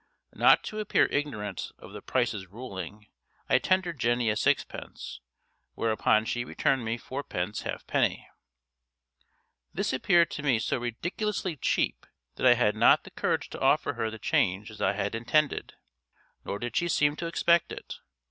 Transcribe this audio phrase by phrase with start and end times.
[0.33, 3.05] Not to appear ignorant of the prices ruling,
[3.47, 5.19] I tendered Jenny a sixpence,
[5.75, 8.27] whereupon she returned me fourpence halfpenny.
[9.75, 13.93] This appeared to me so ridiculously cheap that I had not the courage to offer
[13.93, 15.75] her the change as I had intended,
[16.43, 17.99] nor did she seem to expect it.